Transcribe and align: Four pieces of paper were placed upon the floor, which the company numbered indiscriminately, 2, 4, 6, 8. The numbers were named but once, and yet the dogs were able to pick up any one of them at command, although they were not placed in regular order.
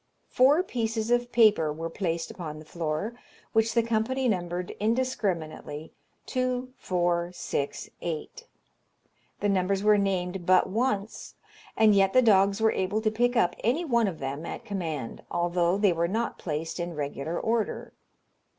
Four 0.29 0.63
pieces 0.63 1.11
of 1.11 1.31
paper 1.31 1.71
were 1.71 1.87
placed 1.91 2.31
upon 2.31 2.57
the 2.57 2.65
floor, 2.65 3.13
which 3.53 3.75
the 3.75 3.83
company 3.83 4.27
numbered 4.27 4.71
indiscriminately, 4.79 5.93
2, 6.25 6.73
4, 6.75 7.29
6, 7.31 7.89
8. 8.01 8.47
The 9.41 9.49
numbers 9.49 9.83
were 9.83 9.99
named 9.99 10.43
but 10.47 10.67
once, 10.67 11.35
and 11.77 11.93
yet 11.93 12.13
the 12.13 12.23
dogs 12.23 12.59
were 12.59 12.71
able 12.71 12.99
to 13.01 13.11
pick 13.11 13.35
up 13.37 13.55
any 13.63 13.85
one 13.85 14.07
of 14.07 14.17
them 14.17 14.43
at 14.43 14.65
command, 14.65 15.21
although 15.29 15.77
they 15.77 15.93
were 15.93 16.07
not 16.07 16.39
placed 16.39 16.79
in 16.79 16.95
regular 16.95 17.39
order. 17.39 17.93